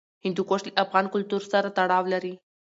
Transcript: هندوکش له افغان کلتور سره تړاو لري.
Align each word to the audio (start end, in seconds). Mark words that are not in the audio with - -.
هندوکش 0.25 0.61
له 0.67 0.71
افغان 0.83 1.05
کلتور 1.13 1.41
سره 1.51 1.67
تړاو 1.77 2.03
لري. 2.13 2.33